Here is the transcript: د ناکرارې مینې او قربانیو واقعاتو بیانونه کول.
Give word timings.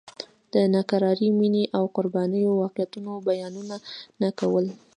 د 0.53 0.55
ناکرارې 0.73 1.29
مینې 1.39 1.63
او 1.77 1.83
قربانیو 1.95 2.59
واقعاتو 2.61 3.13
بیانونه 3.27 4.29
کول. 4.39 4.65